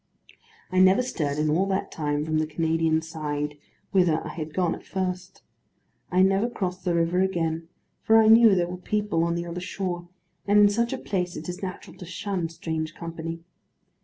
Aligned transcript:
I 0.71 0.79
never 0.79 1.03
stirred 1.03 1.37
in 1.37 1.51
all 1.51 1.67
that 1.67 1.91
time 1.91 2.25
from 2.25 2.39
the 2.39 2.47
Canadian 2.47 3.03
side, 3.03 3.59
whither 3.91 4.25
I 4.25 4.29
had 4.29 4.51
gone 4.51 4.73
at 4.73 4.83
first. 4.83 5.43
I 6.11 6.23
never 6.23 6.49
crossed 6.49 6.83
the 6.85 6.95
river 6.95 7.21
again; 7.21 7.67
for 8.01 8.17
I 8.17 8.27
knew 8.27 8.55
there 8.55 8.67
were 8.67 8.77
people 8.77 9.23
on 9.23 9.35
the 9.35 9.45
other 9.45 9.61
shore, 9.61 10.09
and 10.47 10.57
in 10.59 10.69
such 10.69 10.91
a 10.91 10.97
place 10.97 11.35
it 11.37 11.47
is 11.47 11.61
natural 11.61 11.95
to 11.97 12.05
shun 12.05 12.49
strange 12.49 12.95
company. 12.95 13.43